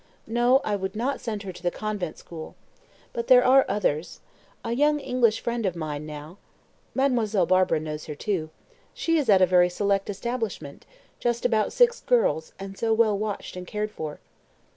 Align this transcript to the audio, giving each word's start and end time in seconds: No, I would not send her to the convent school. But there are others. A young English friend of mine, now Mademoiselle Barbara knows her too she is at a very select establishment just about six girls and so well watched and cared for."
No, 0.25 0.61
I 0.63 0.75
would 0.75 0.95
not 0.95 1.21
send 1.21 1.43
her 1.43 1.51
to 1.51 1.61
the 1.61 1.69
convent 1.69 2.17
school. 2.17 2.55
But 3.13 3.27
there 3.27 3.43
are 3.45 3.65
others. 3.69 4.19
A 4.65 4.71
young 4.71 4.99
English 4.99 5.41
friend 5.41 5.63
of 5.63 5.75
mine, 5.75 6.07
now 6.07 6.39
Mademoiselle 6.95 7.45
Barbara 7.45 7.79
knows 7.79 8.07
her 8.07 8.15
too 8.15 8.49
she 8.95 9.19
is 9.19 9.29
at 9.29 9.43
a 9.43 9.45
very 9.45 9.69
select 9.69 10.09
establishment 10.09 10.87
just 11.19 11.45
about 11.45 11.71
six 11.71 11.99
girls 12.01 12.51
and 12.57 12.79
so 12.79 12.95
well 12.95 13.15
watched 13.15 13.55
and 13.55 13.67
cared 13.67 13.91
for." 13.91 14.19